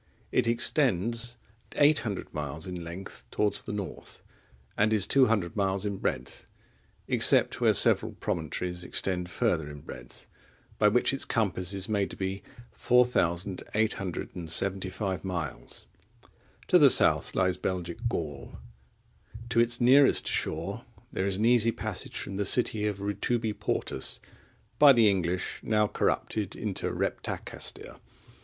[0.31, 1.37] It extends
[1.75, 4.23] 800 miles in length towards the north,
[4.75, 6.47] and is 200 miles in breadth,
[7.07, 10.25] except where several promontories extend further in breadth,
[10.79, 12.41] by which its compass is made to be
[12.71, 15.87] 4,875 miles.(22)
[16.69, 18.57] To the south lies Belgic Gaul.
[19.49, 20.83] To its nearest shore
[21.13, 24.19] there is an easy passage from the city of Rutubi Portus,
[24.79, 27.99] by the English now corrupted into Reptacaestir.